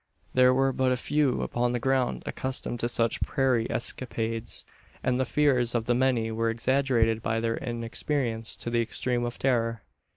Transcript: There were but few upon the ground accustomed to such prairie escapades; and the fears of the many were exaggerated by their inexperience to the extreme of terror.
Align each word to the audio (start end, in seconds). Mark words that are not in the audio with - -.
There 0.33 0.51
were 0.51 0.73
but 0.73 0.97
few 0.97 1.43
upon 1.43 1.73
the 1.73 1.79
ground 1.79 2.23
accustomed 2.25 2.79
to 2.79 2.89
such 2.89 3.21
prairie 3.21 3.69
escapades; 3.69 4.65
and 5.03 5.19
the 5.19 5.25
fears 5.25 5.75
of 5.75 5.85
the 5.85 5.93
many 5.93 6.31
were 6.31 6.49
exaggerated 6.49 7.21
by 7.21 7.39
their 7.39 7.57
inexperience 7.57 8.55
to 8.55 8.71
the 8.71 8.81
extreme 8.81 9.23
of 9.25 9.37
terror. 9.37 9.83